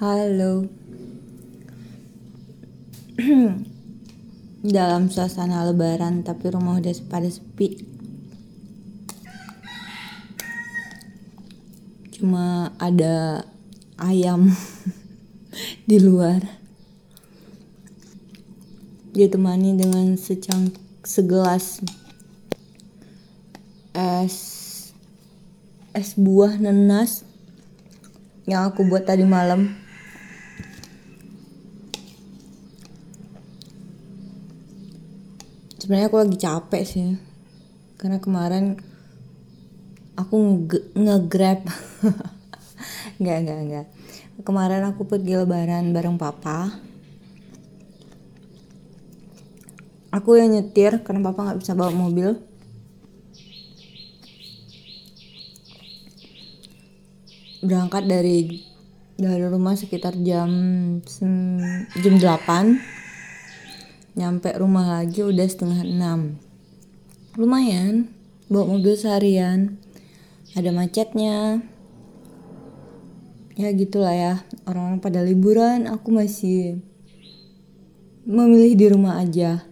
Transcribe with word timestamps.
Halo. 0.00 0.64
Dalam 4.64 5.12
suasana 5.12 5.60
lebaran 5.68 6.24
tapi 6.24 6.48
rumah 6.48 6.80
udah 6.80 6.96
pada 7.04 7.28
sepi. 7.28 7.84
Cuma 12.16 12.72
ada 12.80 13.44
ayam 14.00 14.48
di 15.92 16.00
luar. 16.00 16.48
Ditemani 19.12 19.76
dengan 19.76 20.16
secang 20.16 20.72
segelas 21.04 21.84
es 23.92 24.36
es 25.92 26.16
buah 26.16 26.56
nanas 26.56 27.28
yang 28.48 28.64
aku 28.64 28.88
buat 28.88 29.04
tadi 29.04 29.28
malam 29.28 29.89
sebenarnya 35.80 36.12
aku 36.12 36.20
lagi 36.20 36.36
capek 36.36 36.82
sih. 36.84 37.16
Karena 37.96 38.20
kemarin 38.20 38.76
aku 40.14 40.36
nge-grab. 40.92 41.64
Nggak 43.20 43.36
nggak 43.44 43.58
nggak. 43.68 43.86
Kemarin 44.40 44.88
aku 44.88 45.04
pergi 45.04 45.36
lebaran 45.36 45.92
bareng 45.92 46.16
papa. 46.16 46.72
Aku 50.08 50.40
yang 50.40 50.56
nyetir 50.56 51.04
karena 51.04 51.20
papa 51.20 51.44
nggak 51.44 51.60
bisa 51.60 51.76
bawa 51.76 51.92
mobil. 51.92 52.40
Berangkat 57.60 58.08
dari 58.08 58.64
dari 59.20 59.44
rumah 59.44 59.76
sekitar 59.76 60.16
jam 60.24 60.48
jam 62.00 62.14
8 62.16 62.99
nyampe 64.18 64.50
rumah 64.58 65.00
lagi 65.00 65.22
udah 65.22 65.46
setengah 65.46 65.86
6 65.86 66.50
lumayan 67.38 68.10
bawa 68.50 68.76
mobil 68.76 68.98
seharian. 68.98 69.78
Ada 70.58 70.74
macetnya. 70.74 71.62
Ya 73.54 73.70
gitulah 73.76 74.14
ya 74.16 74.34
orang-orang 74.66 74.98
pada 75.04 75.20
liburan 75.22 75.86
aku 75.86 76.10
masih 76.10 76.80
memilih 78.26 78.72
di 78.74 78.86
rumah 78.90 79.22
aja. 79.22 79.62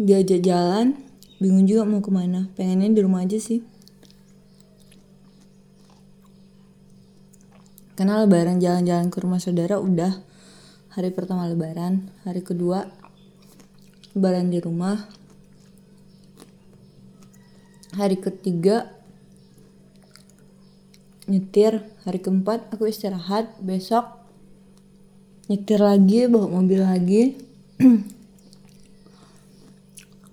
Diajak 0.00 0.44
jalan 0.44 0.96
bingung 1.40 1.64
juga 1.64 1.88
mau 1.88 2.04
ke 2.04 2.12
mana. 2.12 2.52
Pengennya 2.52 2.92
di 2.92 3.00
rumah 3.00 3.24
aja 3.24 3.40
sih 3.40 3.64
karena 8.00 8.24
lebaran 8.24 8.64
jalan-jalan 8.64 9.12
ke 9.12 9.20
rumah 9.20 9.36
saudara 9.44 9.76
udah. 9.76 10.24
Hari 10.96 11.12
pertama 11.12 11.44
lebaran 11.44 12.08
hari 12.24 12.40
kedua 12.40 12.88
lebaran 14.16 14.48
di 14.48 14.56
rumah. 14.56 15.04
Hari 17.92 18.16
ketiga 18.16 18.88
nyetir. 21.28 21.84
Hari 22.08 22.24
keempat 22.24 22.72
aku 22.72 22.88
istirahat. 22.88 23.52
Besok 23.60 24.08
nyetir 25.52 25.84
lagi 25.84 26.24
bawa 26.24 26.48
mobil 26.48 26.80
lagi. 26.80 27.36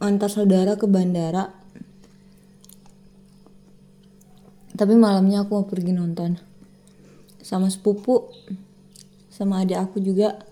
Antar 0.08 0.32
saudara 0.32 0.80
ke 0.80 0.88
bandara. 0.88 1.52
Tapi 4.72 4.96
malamnya 4.96 5.44
aku 5.44 5.52
mau 5.52 5.68
pergi 5.68 5.92
nonton 5.92 6.48
sama 7.48 7.72
sepupu 7.72 8.28
sama 9.32 9.64
adik 9.64 9.80
aku 9.80 10.04
juga 10.04 10.44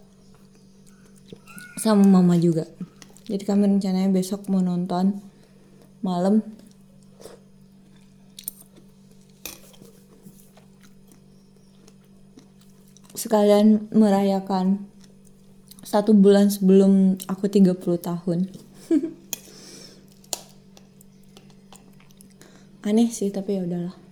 sama 1.75 2.07
mama 2.07 2.39
juga. 2.39 2.63
Jadi 3.27 3.43
kami 3.43 3.67
rencananya 3.67 4.07
besok 4.07 4.47
mau 4.47 4.63
nonton 4.63 5.19
malam. 5.99 6.39
Sekalian 13.11 13.91
merayakan 13.91 14.87
satu 15.83 16.15
bulan 16.15 16.47
sebelum 16.47 17.19
aku 17.27 17.51
30 17.51 17.75
tahun. 17.99 18.47
Aneh 22.87 23.11
sih 23.11 23.35
tapi 23.35 23.59
ya 23.59 23.67
udahlah 23.67 24.04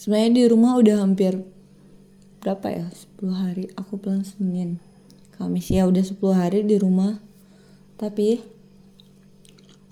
sebenarnya 0.00 0.32
di 0.32 0.44
rumah 0.48 0.80
udah 0.80 1.04
hampir 1.04 1.44
berapa 2.40 2.72
ya? 2.72 2.86
10 3.20 3.36
hari. 3.36 3.64
Aku 3.76 4.00
pulang 4.00 4.24
Senin 4.24 4.80
Kamis. 5.36 5.68
Ya 5.68 5.84
udah 5.84 6.00
10 6.00 6.16
hari 6.32 6.64
di 6.64 6.80
rumah. 6.80 7.20
Tapi 8.00 8.40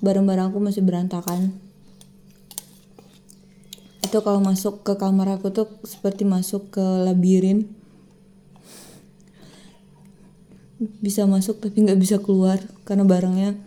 barang-barang 0.01 0.49
aku 0.49 0.59
masih 0.65 0.81
berantakan. 0.81 1.53
Itu 4.01 4.25
kalau 4.25 4.41
masuk 4.41 4.81
ke 4.81 4.97
kamar 4.97 5.37
aku 5.37 5.53
tuh 5.53 5.69
seperti 5.85 6.25
masuk 6.25 6.73
ke 6.73 6.85
labirin. 7.05 7.69
Bisa 11.05 11.29
masuk 11.29 11.61
tapi 11.61 11.85
nggak 11.85 12.01
bisa 12.01 12.17
keluar 12.17 12.57
karena 12.89 13.05
barangnya 13.05 13.61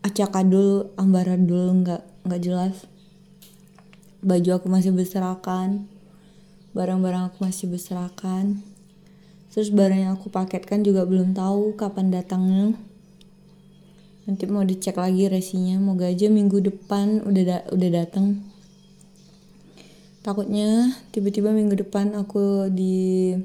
acak 0.00 0.32
adul 0.32 0.94
ambaradul 0.96 1.82
nggak 1.82 2.02
nggak 2.26 2.40
jelas 2.42 2.86
baju 4.22 4.50
aku 4.56 4.66
masih 4.70 4.94
berserakan 4.94 5.90
barang-barang 6.72 7.32
aku 7.32 7.44
masih 7.44 7.68
berserakan. 7.68 8.64
Terus 9.52 9.68
barang 9.68 10.08
yang 10.08 10.12
aku 10.16 10.32
paketkan 10.32 10.80
juga 10.80 11.04
belum 11.04 11.36
tahu 11.36 11.76
kapan 11.76 12.08
datangnya. 12.08 12.72
Nanti 14.24 14.48
mau 14.48 14.64
dicek 14.64 14.96
lagi 14.96 15.28
resinya 15.28 15.76
mau 15.76 15.98
aja 16.00 16.32
minggu 16.32 16.64
depan 16.64 17.20
udah 17.28 17.42
da 17.44 17.58
udah 17.68 17.90
datang. 17.92 18.40
Takutnya 20.24 20.96
tiba-tiba 21.12 21.52
minggu 21.52 21.76
depan 21.76 22.16
aku 22.16 22.72
di 22.72 23.36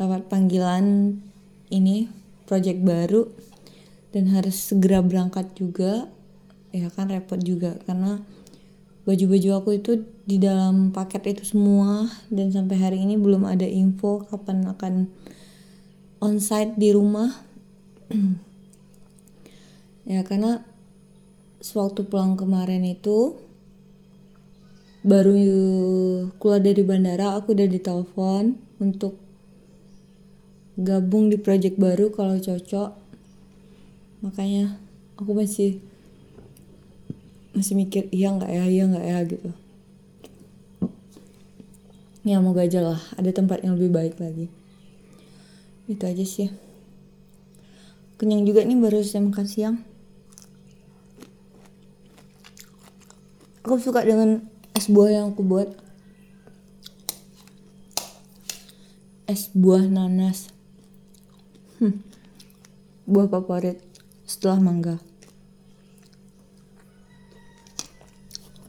dapat 0.00 0.24
panggilan 0.30 1.18
ini 1.68 2.08
project 2.48 2.80
baru 2.80 3.28
dan 4.16 4.32
harus 4.32 4.56
segera 4.56 5.04
berangkat 5.04 5.52
juga. 5.52 6.08
Ya 6.72 6.88
kan 6.88 7.12
repot 7.12 7.40
juga 7.40 7.76
karena 7.84 8.24
baju-baju 9.06 9.48
aku 9.62 9.70
itu 9.78 10.02
di 10.26 10.36
dalam 10.42 10.90
paket 10.90 11.38
itu 11.38 11.56
semua. 11.56 12.10
Dan 12.28 12.50
sampai 12.50 12.76
hari 12.76 12.98
ini 13.00 13.14
belum 13.14 13.46
ada 13.46 13.64
info 13.64 14.26
kapan 14.26 14.66
akan 14.66 15.08
onsite 16.20 16.74
di 16.76 16.90
rumah. 16.92 17.30
Ya 20.06 20.22
karena 20.22 20.62
sewaktu 21.58 22.06
pulang 22.06 22.38
kemarin 22.38 22.86
itu 22.86 23.34
baru 25.02 25.34
keluar 26.38 26.62
dari 26.62 26.86
bandara 26.86 27.34
aku 27.34 27.58
udah 27.58 27.66
ditelepon 27.66 28.54
untuk 28.78 29.18
gabung 30.78 31.26
di 31.26 31.42
project 31.42 31.74
baru 31.74 32.14
kalau 32.14 32.38
cocok. 32.38 32.94
Makanya 34.22 34.78
aku 35.18 35.34
masih 35.34 35.82
masih 37.56 37.72
mikir 37.72 38.12
iya 38.12 38.28
nggak 38.36 38.52
ya 38.52 38.64
iya 38.68 38.84
nggak 38.84 39.06
ya 39.08 39.18
gitu. 39.24 39.50
Ya 42.26 42.36
mau 42.44 42.52
aja 42.52 42.84
lah 42.84 43.00
ada 43.16 43.32
tempat 43.32 43.64
yang 43.64 43.80
lebih 43.80 43.96
baik 43.96 44.14
lagi. 44.20 44.52
Itu 45.88 46.04
aja 46.04 46.20
sih. 46.20 46.52
Kenyang 48.20 48.44
juga 48.44 48.60
nih 48.60 48.76
baru 48.76 49.00
saya 49.00 49.24
makan 49.24 49.46
siang. 49.48 49.76
Aku 53.64 53.80
suka 53.80 54.04
dengan 54.04 54.44
es 54.76 54.92
buah 54.92 55.10
yang 55.10 55.32
aku 55.32 55.40
buat. 55.40 55.72
Es 59.24 59.48
buah 59.56 59.88
nanas. 59.88 60.52
Hmm. 61.80 62.04
Buah 63.08 63.30
favorit 63.32 63.80
setelah 64.26 64.60
mangga. 64.60 64.98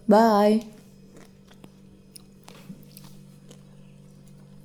Bye. 0.07 0.76